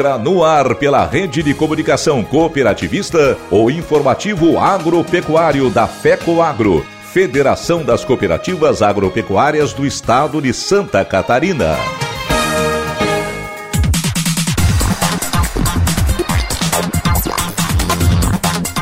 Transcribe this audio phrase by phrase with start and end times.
[0.00, 7.84] Entra no ar pela rede de comunicação cooperativista o informativo agropecuário da FECO Agro, Federação
[7.84, 11.76] das Cooperativas Agropecuárias do Estado de Santa Catarina.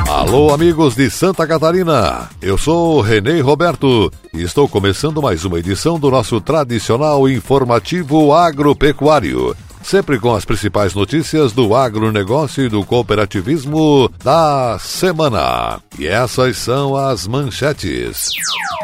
[0.07, 2.29] Alô, amigos de Santa Catarina.
[2.41, 9.53] Eu sou Renê Roberto e estou começando mais uma edição do nosso tradicional informativo agropecuário
[9.89, 15.81] sempre com as principais notícias do agronegócio e do cooperativismo da semana.
[15.97, 18.29] E essas são as manchetes.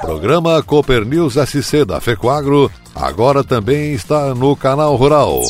[0.01, 5.43] Programa Cooper News SC da FECOAGRO agora também está no canal Rural.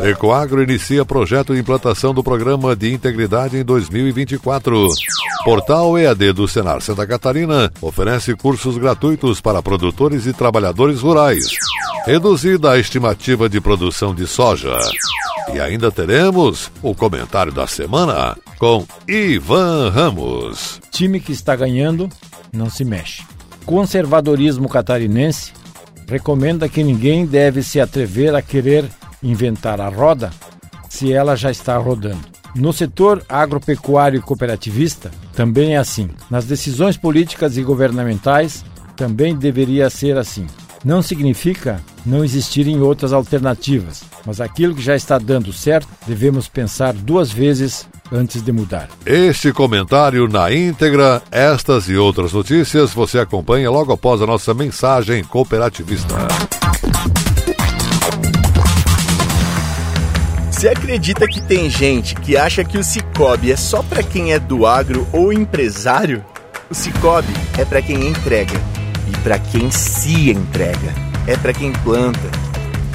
[0.00, 4.86] Ecoagro inicia projeto de implantação do programa de integridade em 2024.
[5.44, 11.58] Portal EAD do Senar Santa Catarina oferece cursos gratuitos para produtores e trabalhadores rurais.
[12.06, 14.78] Reduzida a estimativa de produção de soja.
[15.54, 20.82] E ainda teremos o comentário da semana com Ivan Ramos.
[20.90, 22.10] Time que está ganhando
[22.52, 23.22] não se mexe.
[23.64, 25.54] Conservadorismo catarinense
[26.06, 28.84] recomenda que ninguém deve se atrever a querer
[29.22, 30.30] inventar a roda
[30.90, 32.20] se ela já está rodando.
[32.54, 36.10] No setor agropecuário e cooperativista, também é assim.
[36.30, 38.62] Nas decisões políticas e governamentais,
[38.94, 40.46] também deveria ser assim.
[40.84, 46.92] Não significa não existirem outras alternativas, mas aquilo que já está dando certo, devemos pensar
[46.92, 48.90] duas vezes antes de mudar.
[49.06, 55.24] Este comentário na íntegra, estas e outras notícias você acompanha logo após a nossa mensagem
[55.24, 56.14] cooperativista.
[60.50, 64.38] Você acredita que tem gente que acha que o Cicobi é só para quem é
[64.38, 66.22] do agro ou empresário?
[66.70, 68.73] O Cicobi é para quem entrega
[69.14, 70.92] e para quem se entrega.
[71.26, 72.30] É para quem planta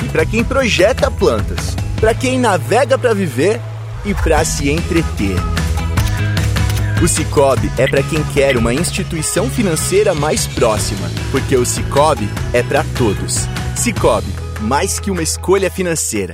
[0.04, 3.60] e para quem projeta plantas, para quem navega para viver
[4.06, 5.38] e para se entreter.
[7.02, 12.62] O Cicobi é para quem quer uma instituição financeira mais próxima, porque o Cicobi é
[12.62, 13.48] para todos.
[13.76, 16.34] Cicobi, mais que uma escolha financeira.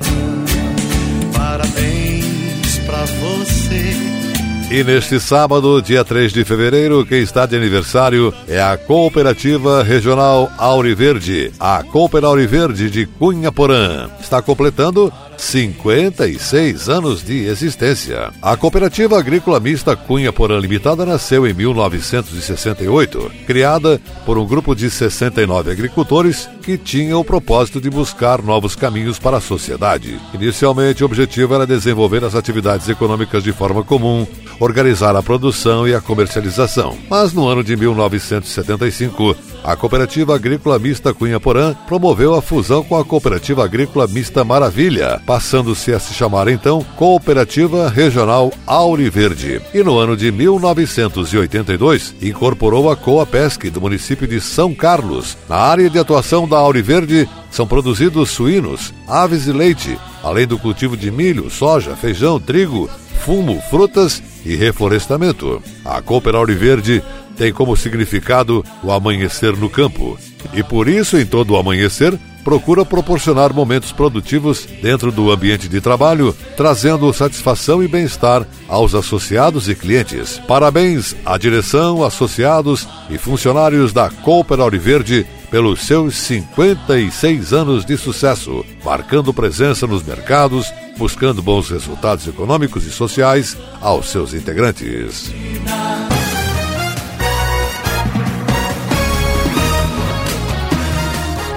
[4.70, 10.52] E neste sábado, dia 3 de fevereiro, quem está de aniversário é a Cooperativa Regional
[10.58, 14.09] Auriverde, a Cooper Auriverde de Cunha Porã.
[14.20, 18.31] Está completando 56 anos de existência.
[18.42, 24.90] A Cooperativa Agrícola Mista Cunha Porã Limitada nasceu em 1968, criada por um grupo de
[24.90, 30.20] 69 agricultores que tinha o propósito de buscar novos caminhos para a sociedade.
[30.34, 34.25] Inicialmente, o objetivo era desenvolver as atividades econômicas de forma comum,
[34.60, 36.98] organizar a produção e a comercialização.
[37.10, 42.96] Mas no ano de 1975, a Cooperativa Agrícola Mista Cunha Porã promoveu a fusão com
[42.96, 49.60] a Cooperativa Agrícola Mista Maravilha, passando-se a se chamar então Cooperativa Regional Auriverde.
[49.74, 55.36] E no ano de 1982, incorporou a Coapesc do município de São Carlos.
[55.50, 60.96] Na área de atuação da Auriverde, são produzidos suínos, aves e leite, além do cultivo
[60.96, 62.90] de milho, soja, feijão, trigo,
[63.25, 65.62] fumo, frutas e reflorestamento.
[65.83, 67.03] A Cooper Auriverde
[67.36, 70.18] tem como significado o amanhecer no campo.
[70.53, 75.81] E por isso, em todo o amanhecer, procura proporcionar momentos produtivos dentro do ambiente de
[75.81, 80.39] trabalho, trazendo satisfação e bem-estar aos associados e clientes.
[80.48, 88.65] Parabéns à direção, associados e funcionários da Cooper Auriverde pelos seus 56 anos de sucesso,
[88.83, 95.31] marcando presença nos mercados, buscando bons resultados econômicos e sociais aos seus integrantes.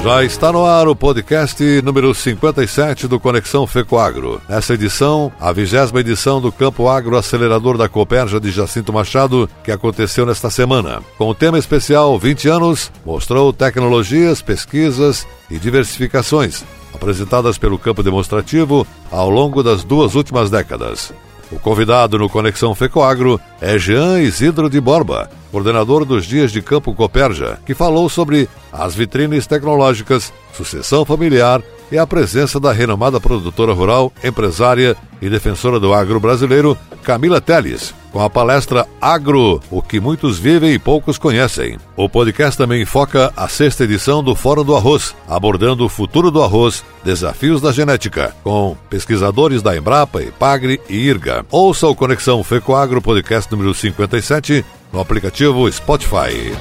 [0.03, 4.41] Já está no ar o podcast número 57 do Conexão Fecoagro.
[4.49, 9.73] Nessa edição, a vigésima edição do Campo Agro Acelerador da Coperja de Jacinto Machado, que
[9.73, 11.03] aconteceu nesta semana.
[11.19, 18.87] Com o tema especial 20 anos, mostrou tecnologias, pesquisas e diversificações apresentadas pelo campo demonstrativo
[19.11, 21.13] ao longo das duas últimas décadas.
[21.51, 26.95] O convidado no Conexão Fecoagro é Jean Isidro de Borba, coordenador dos Dias de Campo
[26.95, 33.73] Coperja, que falou sobre as vitrines tecnológicas, sucessão familiar e a presença da renomada produtora
[33.73, 40.01] rural, empresária e defensora do agro brasileiro, Camila Teles, com a palestra Agro, o que
[40.01, 41.79] muitos vivem e poucos conhecem.
[41.97, 46.43] O podcast também foca a sexta edição do Fórum do Arroz, abordando o futuro do
[46.43, 51.47] arroz, desafios da genética, com pesquisadores da Embrapa, Ipagre e IRGA.
[51.49, 56.53] Ouça o Conexão Fecoagro Podcast número 57 no aplicativo Spotify.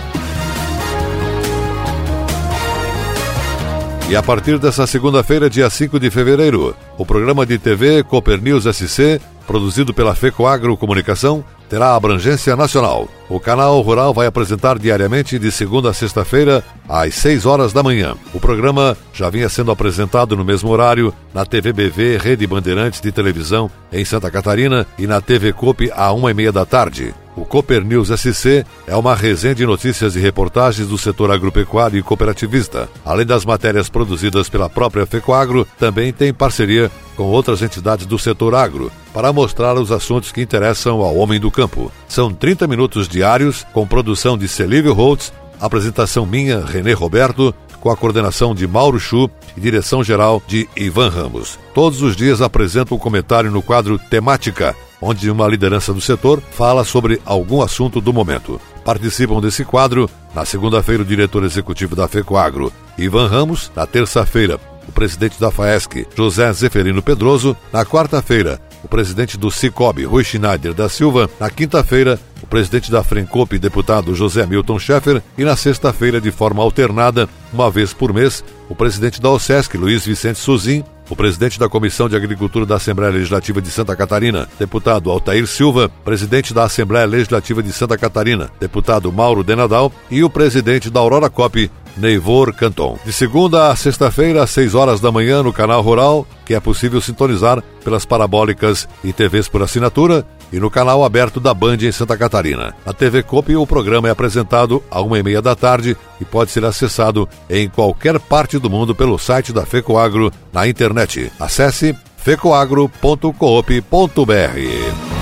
[4.10, 8.64] E a partir dessa segunda-feira, dia 5 de fevereiro, o programa de TV Cooper News
[8.64, 13.08] SC, produzido pela FECOAGRO Comunicação, terá abrangência nacional.
[13.30, 18.16] O canal Rural vai apresentar diariamente de segunda a sexta-feira, às 6 horas da manhã.
[18.34, 23.72] O programa já vinha sendo apresentado no mesmo horário na TVBV Rede Bandeirantes de Televisão
[23.92, 27.14] em Santa Catarina e na TV Coop à uma e meia da tarde.
[27.38, 32.02] O Cooper News SC é uma resenha de notícias e reportagens do setor agropecuário e
[32.02, 32.90] cooperativista.
[33.06, 38.56] Além das matérias produzidas pela própria FECOAGRO, também tem parceria com outras entidades do setor
[38.56, 41.92] agro para mostrar os assuntos que interessam ao homem do campo.
[42.08, 45.32] São 30 minutos diários com produção de Celívio Holtz,
[45.62, 51.10] apresentação minha, René Roberto, com a coordenação de Mauro Chu e direção geral de Ivan
[51.10, 51.60] Ramos.
[51.76, 56.84] Todos os dias apresento um comentário no quadro Temática onde uma liderança do setor fala
[56.84, 58.60] sobre algum assunto do momento.
[58.84, 64.92] Participam desse quadro, na segunda-feira, o diretor executivo da FECOAGRO, Ivan Ramos, na terça-feira, o
[64.92, 70.88] presidente da FAESC, José Zeferino Pedroso, na quarta-feira, o presidente do Cicobi, Rui Schneider da
[70.88, 76.32] Silva, na quinta-feira, o presidente da Frencop, deputado José Milton Schaeffer, e na sexta-feira, de
[76.32, 81.60] forma alternada, uma vez por mês, o presidente da OSESC, Luiz Vicente Suzin, o presidente
[81.60, 86.64] da Comissão de Agricultura da Assembleia Legislativa de Santa Catarina, deputado Altair Silva, presidente da
[86.64, 92.54] Assembleia Legislativa de Santa Catarina, deputado Mauro Denadal, e o presidente da Aurora Cop, Neivor
[92.54, 92.98] Canton.
[93.04, 97.02] De segunda a sexta-feira, às 6 horas da manhã, no canal Rural, que é possível
[97.02, 102.18] sintonizar pelas parabólicas e TVs por assinatura, e no canal aberto da Band em Santa
[102.18, 102.74] Catarina.
[102.86, 106.52] Na TV Copi, o programa é apresentado a uma e meia da tarde e pode
[106.52, 111.32] ser acessado em qualquer parte do mundo pelo site da FECOAGRO na internet.
[111.40, 115.17] Acesse fecoagro.coop.br.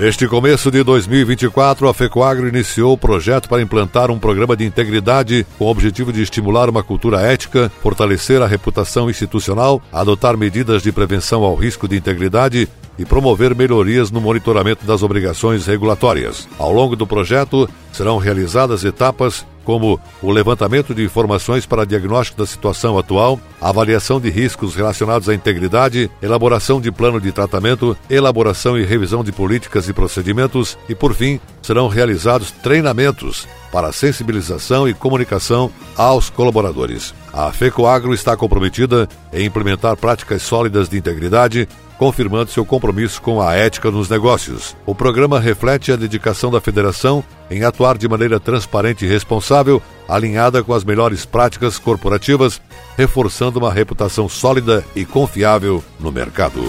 [0.00, 5.46] Neste começo de 2024, a FECOAGRO iniciou o projeto para implantar um programa de integridade
[5.58, 10.90] com o objetivo de estimular uma cultura ética, fortalecer a reputação institucional, adotar medidas de
[10.90, 12.66] prevenção ao risco de integridade
[12.98, 16.48] e promover melhorias no monitoramento das obrigações regulatórias.
[16.58, 22.46] Ao longo do projeto, serão realizadas etapas como o levantamento de informações para diagnóstico da
[22.46, 28.84] situação atual, avaliação de riscos relacionados à integridade, elaboração de plano de tratamento, elaboração e
[28.84, 35.70] revisão de políticas e procedimentos e, por fim, serão realizados treinamentos para sensibilização e comunicação
[35.96, 37.14] aos colaboradores.
[37.32, 41.68] A FECOAGRO está comprometida em implementar práticas sólidas de integridade,
[42.00, 44.74] confirmando seu compromisso com a ética nos negócios.
[44.86, 50.64] O programa reflete a dedicação da federação em atuar de maneira transparente e responsável, alinhada
[50.64, 52.58] com as melhores práticas corporativas,
[52.96, 56.62] reforçando uma reputação sólida e confiável no mercado.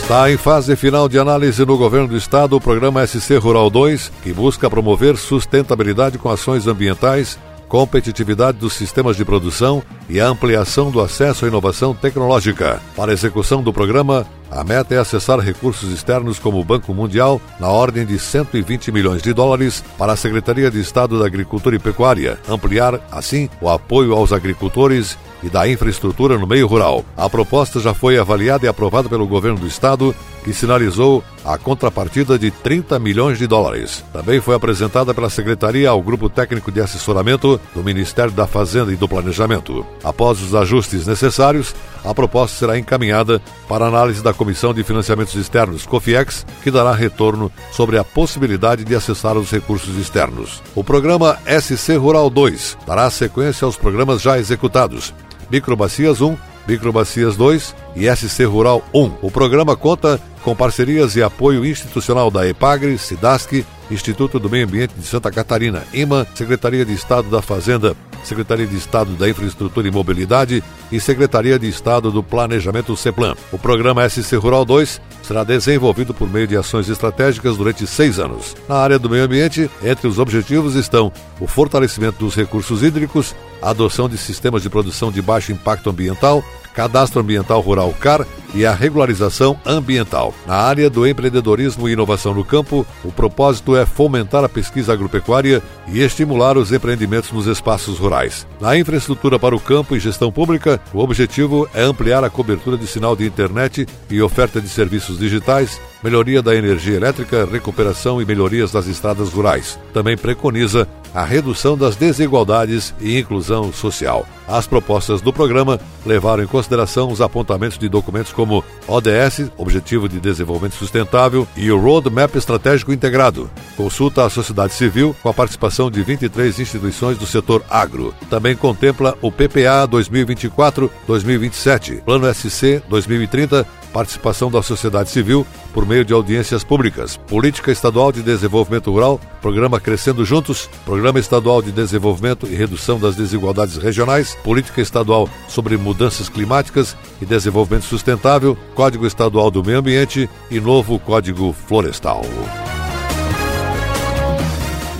[0.00, 4.12] Está em fase final de análise no governo do estado o programa SC Rural 2,
[4.22, 10.90] que busca promover sustentabilidade com ações ambientais competitividade dos sistemas de produção e a ampliação
[10.90, 12.80] do acesso à inovação tecnológica.
[12.96, 17.40] Para a execução do programa, a meta é acessar recursos externos como o Banco Mundial,
[17.60, 21.78] na ordem de 120 milhões de dólares, para a Secretaria de Estado da Agricultura e
[21.78, 27.04] Pecuária, ampliar, assim, o apoio aos agricultores e da infraestrutura no meio rural.
[27.16, 30.14] A proposta já foi avaliada e aprovada pelo governo do estado,
[30.44, 34.04] que sinalizou a contrapartida de 30 milhões de dólares.
[34.12, 38.96] Também foi apresentada pela Secretaria ao Grupo Técnico de Assessoramento do Ministério da Fazenda e
[38.96, 39.86] do Planejamento.
[40.02, 41.74] Após os ajustes necessários,
[42.04, 47.52] a proposta será encaminhada para análise da Comissão de Financiamentos Externos, COFIEX, que dará retorno
[47.72, 50.62] sobre a possibilidade de acessar os recursos externos.
[50.74, 55.12] O programa SC Rural 2 dará sequência aos programas já executados.
[55.50, 56.36] Microbacias 1,
[56.68, 59.12] Microbacias 2 e SC Rural 1.
[59.22, 64.94] O programa conta com parcerias e apoio institucional da EPAGRE, SIDASC, Instituto do Meio Ambiente
[64.94, 69.90] de Santa Catarina, IMA, Secretaria de Estado da Fazenda, Secretaria de Estado da Infraestrutura e
[69.90, 73.34] Mobilidade e Secretaria de Estado do Planejamento CEPLAN.
[73.50, 78.54] O programa SC Rural 2 será desenvolvido por meio de ações estratégicas durante seis anos.
[78.68, 83.70] Na área do meio ambiente, entre os objetivos estão o fortalecimento dos recursos hídricos, a
[83.70, 86.44] adoção de sistemas de produção de baixo impacto ambiental,
[86.74, 90.34] Cadastro Ambiental Rural CAR e a regularização ambiental.
[90.46, 95.62] Na área do empreendedorismo e inovação no campo, o propósito é fomentar a pesquisa agropecuária
[95.88, 98.46] e estimular os empreendimentos nos espaços rurais.
[98.60, 102.86] Na infraestrutura para o campo e gestão pública, o objetivo é ampliar a cobertura de
[102.86, 108.72] sinal de internet e oferta de serviços digitais, melhoria da energia elétrica, recuperação e melhorias
[108.72, 109.78] das estradas rurais.
[109.92, 114.26] Também preconiza a redução das desigualdades e inclusão social.
[114.46, 120.20] As propostas do programa levaram em consideração os apontamentos de documentos como ODS, Objetivo de
[120.20, 123.50] Desenvolvimento Sustentável, e o Roadmap Estratégico Integrado.
[123.76, 128.14] Consulta à sociedade civil com a participação de 23 instituições do setor agro.
[128.30, 136.12] Também contempla o PPA 2024-2027, Plano SC 2030 participação da sociedade civil por meio de
[136.12, 142.54] audiências públicas, Política Estadual de Desenvolvimento Rural, Programa Crescendo Juntos, Programa Estadual de Desenvolvimento e
[142.54, 149.64] Redução das Desigualdades Regionais, Política Estadual sobre Mudanças Climáticas e Desenvolvimento Sustentável, Código Estadual do
[149.64, 152.22] Meio Ambiente e novo Código Florestal.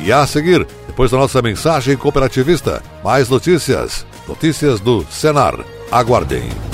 [0.02, 4.07] E a seguir, depois da nossa mensagem cooperativista, mais notícias.
[4.26, 5.59] Notícias do Senar.
[5.90, 6.67] Aguardem.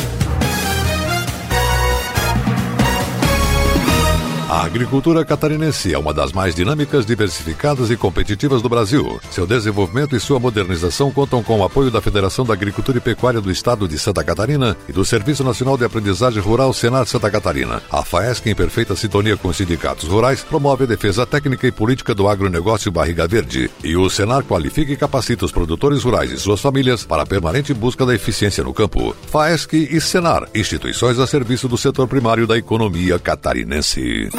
[4.55, 9.21] A agricultura catarinense é uma das mais dinâmicas, diversificadas e competitivas do Brasil.
[9.29, 13.41] Seu desenvolvimento e sua modernização contam com o apoio da Federação da Agricultura e Pecuária
[13.41, 17.83] do Estado de Santa Catarina e do Serviço Nacional de Aprendizagem Rural Senar Santa Catarina.
[17.91, 22.15] A FAESC, em perfeita sintonia com os sindicatos rurais, promove a defesa técnica e política
[22.15, 23.69] do agronegócio Barriga Verde.
[23.83, 27.75] E o Senar qualifica e capacita os produtores rurais e suas famílias para a permanente
[27.75, 29.17] busca da eficiência no campo.
[29.33, 34.31] FAESC e Senar, instituições a serviço do setor primário da economia catarinense.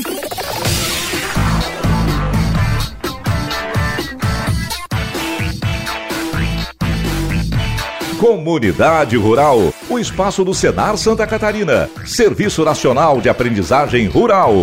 [8.19, 14.53] Comunidade Rural, o espaço do Senar Santa Catarina, Serviço Nacional de Aprendizagem Rural.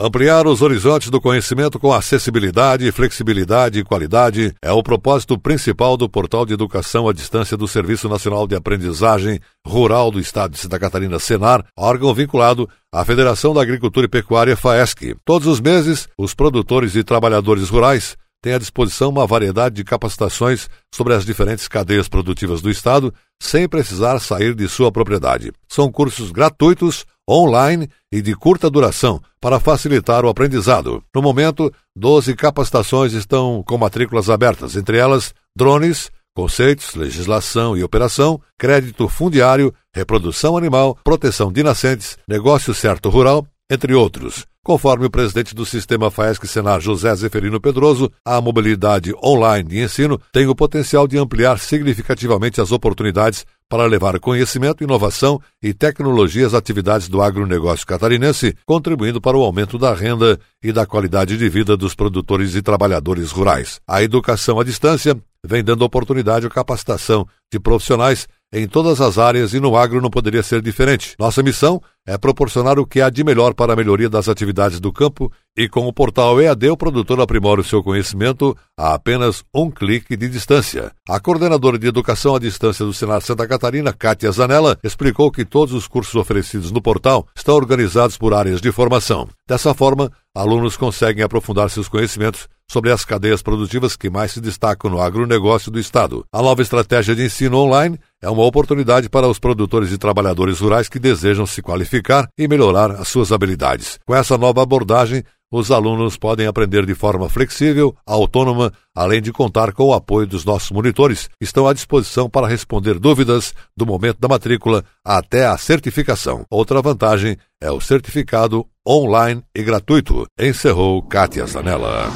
[0.00, 6.08] Ampliar os horizontes do conhecimento com acessibilidade, flexibilidade e qualidade é o propósito principal do
[6.08, 10.78] Portal de Educação à Distância do Serviço Nacional de Aprendizagem Rural do Estado de Santa
[10.78, 15.16] Catarina, Senar, órgão vinculado à Federação da Agricultura e Pecuária FAESC.
[15.24, 20.68] Todos os meses, os produtores e trabalhadores rurais têm à disposição uma variedade de capacitações
[20.94, 25.52] sobre as diferentes cadeias produtivas do Estado, sem precisar sair de sua propriedade.
[25.68, 31.02] São cursos gratuitos online e de curta duração para facilitar o aprendizado.
[31.14, 38.40] No momento, 12 capacitações estão com matrículas abertas, entre elas drones, conceitos, legislação e operação,
[38.56, 44.47] crédito fundiário, reprodução animal, proteção de nascentes, negócio certo rural, entre outros.
[44.64, 50.20] Conforme o presidente do sistema FAESC Senar José Zeferino Pedroso, a mobilidade online de ensino
[50.30, 56.54] tem o potencial de ampliar significativamente as oportunidades para levar conhecimento, inovação e tecnologia às
[56.54, 61.76] atividades do agronegócio catarinense, contribuindo para o aumento da renda e da qualidade de vida
[61.76, 63.80] dos produtores e trabalhadores rurais.
[63.86, 69.52] A educação à distância vem dando oportunidade à capacitação de profissionais em todas as áreas
[69.52, 71.14] e no agro não poderia ser diferente.
[71.18, 74.90] Nossa missão é proporcionar o que há de melhor para a melhoria das atividades do
[74.90, 79.70] campo e com o portal EAD o produtor aprimora o seu conhecimento a apenas um
[79.70, 80.92] clique de distância.
[81.06, 85.74] A coordenadora de Educação à Distância do Senar Santa Catarina, Kátia Zanella, explicou que todos
[85.74, 89.28] os cursos oferecidos no portal estão organizados por áreas de formação.
[89.46, 94.90] Dessa forma, alunos conseguem aprofundar seus conhecimentos sobre as cadeias produtivas que mais se destacam
[94.90, 96.24] no agronegócio do Estado.
[96.32, 100.88] A nova estratégia de ensino online é uma oportunidade para os produtores e trabalhadores rurais
[100.88, 103.98] que desejam se qualificar e melhorar as suas habilidades.
[104.06, 109.72] Com essa nova abordagem, os alunos podem aprender de forma flexível, autônoma, além de contar
[109.72, 114.18] com o apoio dos nossos monitores, que estão à disposição para responder dúvidas do momento
[114.18, 116.44] da matrícula até a certificação.
[116.50, 122.08] Outra vantagem é o certificado online e gratuito, encerrou Kátia Zanella.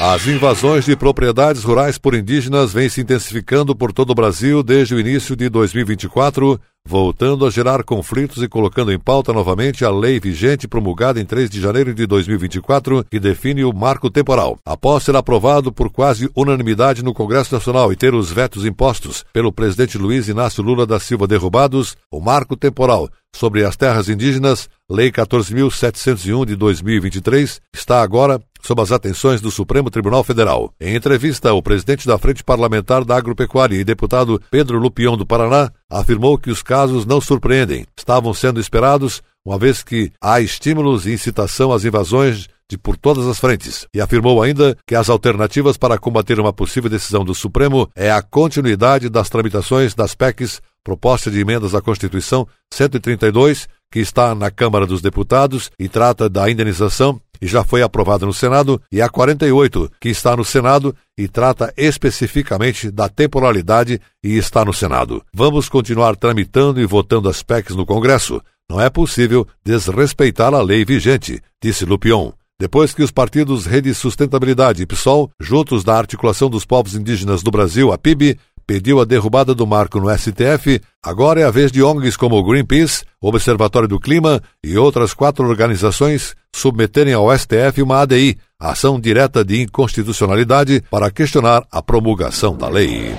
[0.00, 4.92] As invasões de propriedades rurais por indígenas vêm se intensificando por todo o Brasil desde
[4.92, 10.18] o início de 2024, voltando a gerar conflitos e colocando em pauta novamente a lei
[10.18, 14.58] vigente promulgada em 3 de janeiro de 2024, que define o marco temporal.
[14.66, 19.52] Após ser aprovado por quase unanimidade no Congresso Nacional e ter os vetos impostos pelo
[19.52, 25.10] presidente Luiz Inácio Lula da Silva derrubados, o marco temporal sobre as terras indígenas, Lei
[25.10, 30.72] 14.701 de 2023, está agora sob as atenções do Supremo Tribunal Federal.
[30.80, 35.70] Em entrevista, o presidente da Frente Parlamentar da Agropecuária e deputado Pedro Lupião do Paraná
[35.90, 41.12] afirmou que os casos não surpreendem, estavam sendo esperados, uma vez que há estímulos e
[41.12, 45.98] incitação às invasões de por todas as frentes, e afirmou ainda que as alternativas para
[45.98, 51.40] combater uma possível decisão do Supremo é a continuidade das tramitações das PECs, proposta de
[51.40, 57.46] emendas à Constituição 132, que está na Câmara dos Deputados e trata da indenização e
[57.46, 62.90] já foi aprovada no Senado, e a 48, que está no Senado e trata especificamente
[62.90, 65.22] da temporalidade e está no Senado.
[65.32, 68.42] Vamos continuar tramitando e votando as PECs no Congresso.
[68.68, 72.32] Não é possível desrespeitar a lei vigente, disse Lupion.
[72.58, 77.50] Depois que os partidos Rede Sustentabilidade e PSOL, juntos da Articulação dos Povos Indígenas do
[77.52, 81.82] Brasil, a PIB, pediu a derrubada do marco no STF, agora é a vez de
[81.82, 88.00] ONGs como o Greenpeace, Observatório do Clima e outras quatro organizações submeterem ao STF uma
[88.00, 93.14] ADI, ação direta de inconstitucionalidade, para questionar a promulgação da lei.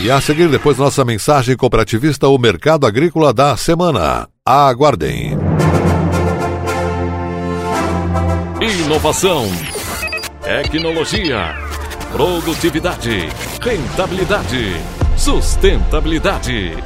[0.00, 4.28] E a seguir, depois nossa mensagem cooperativista, o mercado agrícola da semana.
[4.44, 5.38] Aguardem.
[8.60, 9.46] Inovação,
[10.42, 11.54] tecnologia,
[12.12, 13.28] produtividade,
[13.60, 14.76] rentabilidade,
[15.16, 16.76] sustentabilidade.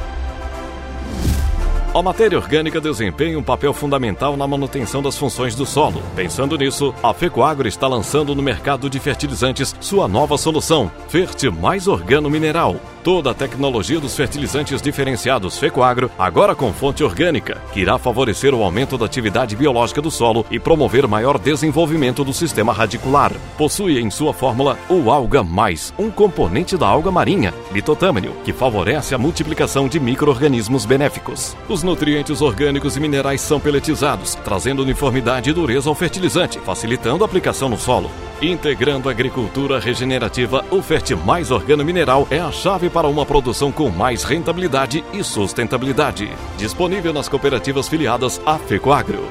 [1.93, 6.01] A matéria orgânica desempenha um papel fundamental na manutenção das funções do solo.
[6.15, 11.87] Pensando nisso, a Fecoagro está lançando no mercado de fertilizantes sua nova solução, Ferte Mais
[11.87, 12.77] Organo Mineral
[13.07, 18.61] toda a tecnologia dos fertilizantes diferenciados Fecoagro, agora com fonte orgânica, que irá favorecer o
[18.61, 23.31] aumento da atividade biológica do solo e promover maior desenvolvimento do sistema radicular.
[23.57, 29.15] Possui em sua fórmula o Alga Mais, um componente da alga marinha, litotâmino, que favorece
[29.15, 31.55] a multiplicação de micro-organismos benéficos.
[31.69, 37.25] Os nutrientes orgânicos e minerais são peletizados, trazendo uniformidade e dureza ao fertilizante, facilitando a
[37.25, 38.11] aplicação no solo.
[38.41, 43.69] Integrando a agricultura regenerativa, o Fert Mais Organo Mineral é a chave para uma produção
[43.69, 46.31] com mais rentabilidade e sustentabilidade.
[46.57, 49.27] Disponível nas cooperativas filiadas à Fecoagro.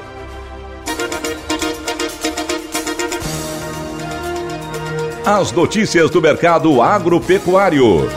[5.25, 8.07] As notícias do mercado agropecuário.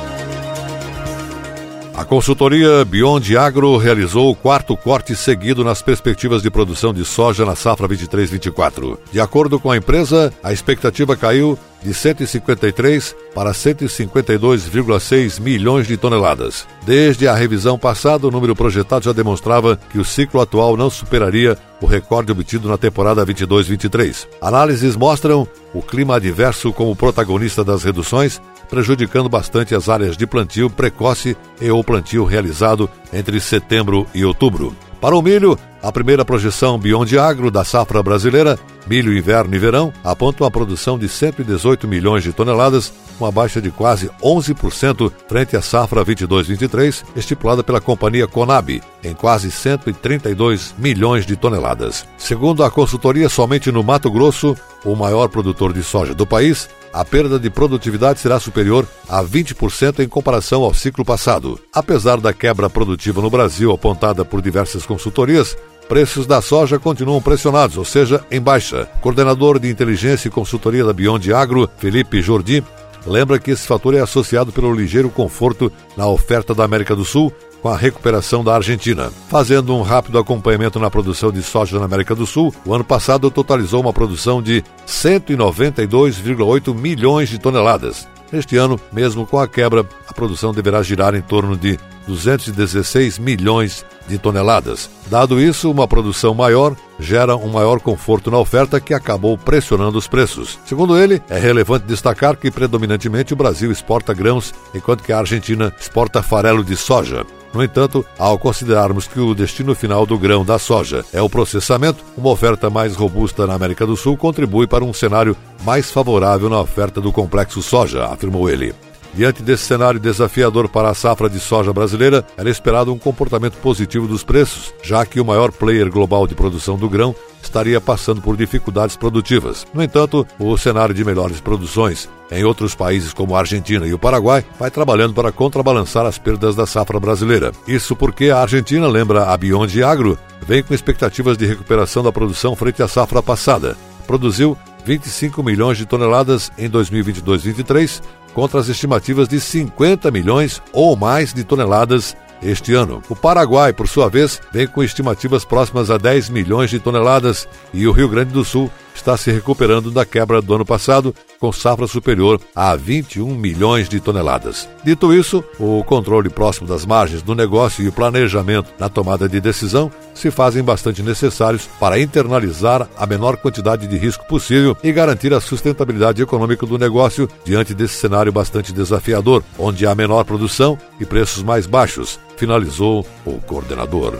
[2.01, 7.45] A consultoria Beyond Agro realizou o quarto corte seguido nas perspectivas de produção de soja
[7.45, 8.97] na safra 23-24.
[9.13, 16.67] De acordo com a empresa, a expectativa caiu de 153 para 152,6 milhões de toneladas.
[16.85, 21.57] Desde a revisão passada, o número projetado já demonstrava que o ciclo atual não superaria
[21.81, 24.29] o recorde obtido na temporada 22-23.
[24.41, 30.69] Análises mostram o clima adverso como protagonista das reduções, prejudicando bastante as áreas de plantio
[30.69, 34.77] precoce e o plantio realizado entre setembro e outubro.
[35.01, 38.59] Para o milho, a primeira projeção Beyond Agro da safra brasileira,
[38.91, 43.71] milho inverno e verão, aponta uma produção de 118 milhões de toneladas, uma baixa de
[43.71, 51.37] quase 11% frente à safra 22-23, estipulada pela companhia Conab, em quase 132 milhões de
[51.37, 52.05] toneladas.
[52.19, 57.05] Segundo a consultoria, somente no Mato Grosso, o maior produtor de soja do país, a
[57.05, 61.61] perda de produtividade será superior a 20% em comparação ao ciclo passado.
[61.73, 65.57] Apesar da quebra produtiva no Brasil apontada por diversas consultorias,
[65.91, 68.89] preços da soja continuam pressionados, ou seja, em baixa.
[69.01, 72.63] Coordenador de inteligência e consultoria da Beyond Agro, Felipe Jordi,
[73.05, 77.33] lembra que esse fator é associado pelo ligeiro conforto na oferta da América do Sul
[77.61, 79.11] com a recuperação da Argentina.
[79.29, 83.29] Fazendo um rápido acompanhamento na produção de soja na América do Sul, o ano passado
[83.29, 88.07] totalizou uma produção de 192,8 milhões de toneladas.
[88.33, 93.85] Este ano, mesmo com a quebra, a produção deverá girar em torno de 216 milhões
[94.09, 94.91] de toneladas.
[95.09, 100.07] Dado isso, uma produção maior gera um maior conforto na oferta que acabou pressionando os
[100.07, 100.59] preços.
[100.65, 105.75] Segundo ele, é relevante destacar que predominantemente o Brasil exporta grãos, enquanto que a Argentina
[105.79, 107.25] exporta farelo de soja.
[107.53, 112.05] No entanto, ao considerarmos que o destino final do grão da soja é o processamento,
[112.17, 116.61] uma oferta mais robusta na América do Sul contribui para um cenário mais favorável na
[116.61, 118.73] oferta do complexo soja, afirmou ele.
[119.15, 124.07] Diante desse cenário desafiador para a safra de soja brasileira, era esperado um comportamento positivo
[124.07, 128.37] dos preços, já que o maior player global de produção do grão estaria passando por
[128.37, 129.67] dificuldades produtivas.
[129.75, 133.99] No entanto, o cenário de melhores produções em outros países como a Argentina e o
[133.99, 137.51] Paraguai vai trabalhando para contrabalançar as perdas da safra brasileira.
[137.67, 142.55] Isso porque a Argentina, lembra a Beyond Agro, vem com expectativas de recuperação da produção
[142.55, 143.77] frente à safra passada.
[144.07, 148.03] Produziu 25 milhões de toneladas em 2022-23,
[148.35, 153.03] contra as estimativas de 50 milhões ou mais de toneladas este ano.
[153.09, 157.87] O Paraguai, por sua vez, vem com estimativas próximas a 10 milhões de toneladas e
[157.87, 161.87] o Rio Grande do Sul está se recuperando da quebra do ano passado, com safra
[161.87, 164.69] superior a 21 milhões de toneladas.
[164.85, 169.41] Dito isso, o controle próximo das margens do negócio e o planejamento na tomada de
[169.41, 175.33] decisão se fazem bastante necessários para internalizar a menor quantidade de risco possível e garantir
[175.33, 181.07] a sustentabilidade econômica do negócio diante desse cenário bastante desafiador, onde há menor produção e
[181.07, 184.15] preços mais baixos, finalizou o coordenador.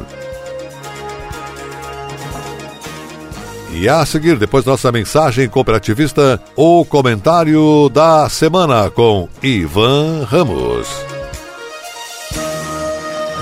[3.73, 11.10] E a seguir, depois nossa mensagem cooperativista, o comentário da semana com Ivan Ramos.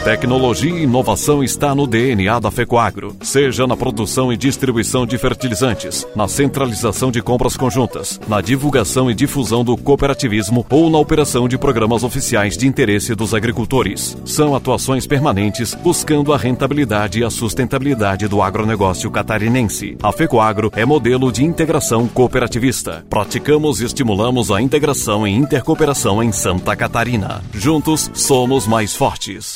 [0.09, 6.07] Tecnologia e inovação está no DNA da Fecoagro, seja na produção e distribuição de fertilizantes,
[6.16, 11.59] na centralização de compras conjuntas, na divulgação e difusão do cooperativismo ou na operação de
[11.59, 14.16] programas oficiais de interesse dos agricultores.
[14.25, 19.99] São atuações permanentes buscando a rentabilidade e a sustentabilidade do agronegócio catarinense.
[20.03, 23.05] A Fecoagro é modelo de integração cooperativista.
[23.11, 27.42] Praticamos e estimulamos a integração e intercooperação em Santa Catarina.
[27.53, 29.53] Juntos somos mais fortes.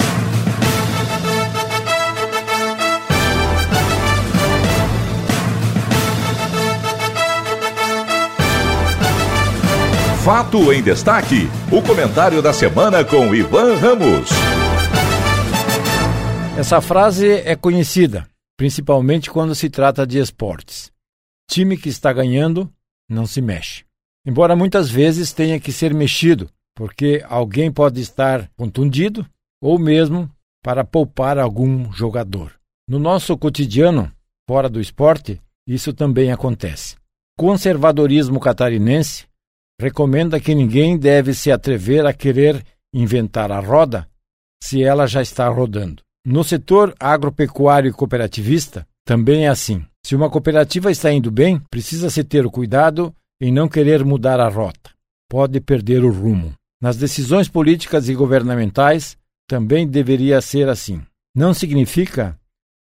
[10.25, 14.31] Fato em Destaque, o comentário da semana com Ivan Ramos.
[16.57, 20.93] Essa frase é conhecida, principalmente quando se trata de esportes.
[21.51, 22.73] Time que está ganhando
[23.11, 23.85] não se mexe.
[24.25, 29.27] Embora muitas vezes tenha que ser mexido, porque alguém pode estar contundido
[29.61, 30.31] ou mesmo
[30.63, 32.53] para poupar algum jogador.
[32.89, 34.09] No nosso cotidiano,
[34.49, 36.95] fora do esporte, isso também acontece.
[37.37, 39.27] Conservadorismo catarinense
[39.83, 42.65] recomenda que ninguém deve se atrever a querer
[42.95, 44.09] inventar a roda
[44.63, 46.03] se ela já está rodando.
[46.25, 49.85] No setor agropecuário e cooperativista, também é assim.
[50.07, 54.49] Se uma cooperativa está indo bem, precisa-se ter o cuidado em não querer mudar a
[54.49, 54.91] rota.
[55.29, 56.53] Pode perder o rumo.
[56.81, 59.17] Nas decisões políticas e governamentais,
[59.49, 61.03] também deveria ser assim.
[61.35, 62.39] Não significa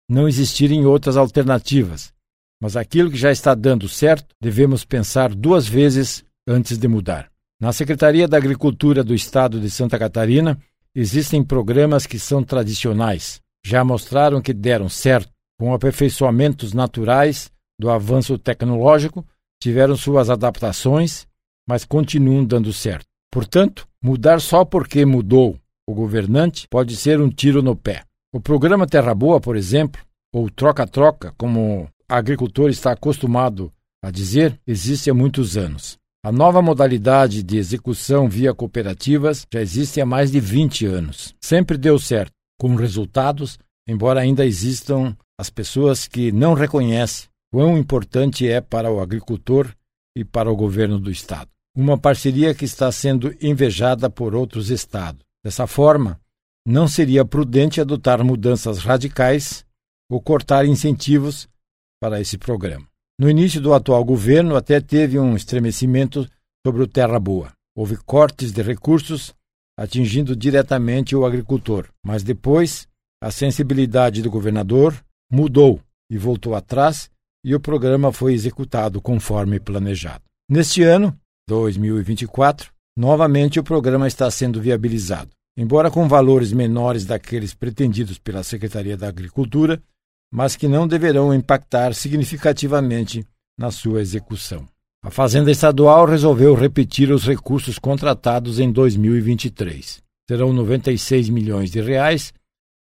[0.07, 2.13] não existirem outras alternativas,
[2.61, 7.29] mas aquilo que já está dando certo, devemos pensar duas vezes antes de mudar.
[7.59, 10.59] Na Secretaria da Agricultura do Estado de Santa Catarina,
[10.95, 13.39] existem programas que são tradicionais.
[13.65, 19.25] Já mostraram que deram certo, com aperfeiçoamentos naturais do avanço tecnológico,
[19.61, 21.27] tiveram suas adaptações,
[21.67, 23.05] mas continuam dando certo.
[23.31, 28.03] Portanto, mudar só porque mudou o governante pode ser um tiro no pé.
[28.33, 30.01] O programa Terra Boa, por exemplo,
[30.33, 35.97] ou troca-troca, como o agricultor está acostumado a dizer, existe há muitos anos.
[36.23, 41.33] A nova modalidade de execução via cooperativas já existe há mais de 20 anos.
[41.41, 43.57] Sempre deu certo, com resultados,
[43.87, 49.73] embora ainda existam as pessoas que não reconhecem quão importante é para o agricultor
[50.15, 51.49] e para o governo do Estado.
[51.75, 55.23] Uma parceria que está sendo invejada por outros estados.
[55.43, 56.21] Dessa forma,
[56.63, 59.65] não seria prudente adotar mudanças radicais
[60.07, 61.49] ou cortar incentivos
[61.99, 62.90] para esse programa.
[63.21, 66.27] No início do atual governo, até teve um estremecimento
[66.65, 67.53] sobre o Terra Boa.
[67.77, 69.31] Houve cortes de recursos
[69.77, 72.87] atingindo diretamente o agricultor, mas depois
[73.21, 74.95] a sensibilidade do governador
[75.31, 75.79] mudou
[76.09, 77.11] e voltou atrás
[77.45, 80.23] e o programa foi executado conforme planejado.
[80.49, 81.15] Neste ano,
[81.47, 85.29] 2024, novamente o programa está sendo viabilizado.
[85.55, 89.79] Embora com valores menores daqueles pretendidos pela Secretaria da Agricultura,
[90.31, 93.25] mas que não deverão impactar significativamente
[93.59, 94.65] na sua execução.
[95.03, 100.01] A Fazenda Estadual resolveu repetir os recursos contratados em 2023.
[100.29, 102.31] Serão 96 milhões de reais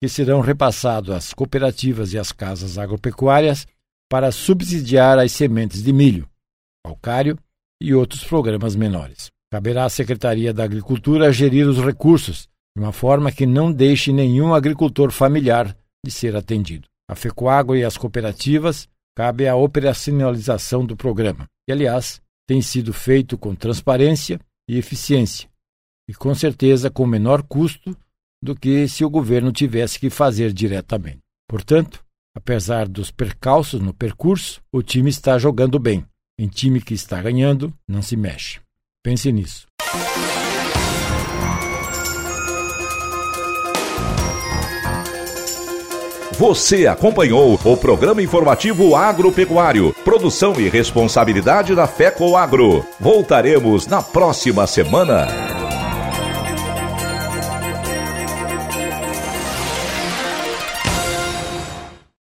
[0.01, 3.67] que serão repassados às cooperativas e às casas agropecuárias
[4.09, 6.27] para subsidiar as sementes de milho,
[6.85, 7.37] calcário
[7.81, 9.29] e outros programas menores.
[9.51, 14.53] Caberá à Secretaria da Agricultura gerir os recursos de uma forma que não deixe nenhum
[14.53, 21.45] agricultor familiar de ser atendido a FECOAGRO e as cooperativas, cabe a operacionalização do programa,
[21.65, 25.49] que, aliás, tem sido feito com transparência e eficiência,
[26.07, 27.95] e com certeza com menor custo
[28.41, 31.19] do que se o governo tivesse que fazer diretamente.
[31.49, 32.01] Portanto,
[32.33, 36.05] apesar dos percalços no percurso, o time está jogando bem.
[36.39, 38.61] Em time que está ganhando, não se mexe.
[39.03, 39.67] Pense nisso.
[46.41, 52.83] Você acompanhou o programa informativo agropecuário, produção e responsabilidade da FECO Agro.
[52.99, 55.27] Voltaremos na próxima semana.